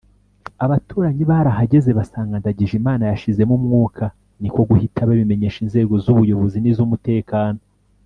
Abaturanyi 0.65 1.23
barahageze 1.31 1.89
basanga 1.99 2.35
Ndagijimana 2.41 3.03
yashizemo 3.11 3.53
umwuka 3.59 4.05
niko 4.41 4.61
guhita 4.69 5.07
babimenyesha 5.07 5.59
inzego 5.65 5.93
z’ 6.03 6.05
ubuyobozi 6.13 6.57
n’ 6.59 6.65
iz’ 6.71 6.79
umutekano 6.87 7.61